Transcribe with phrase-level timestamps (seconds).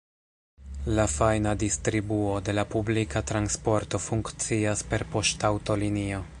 [0.99, 6.29] La fajna distribuo de la publika transporto funkcias per poŝtaŭtolinio.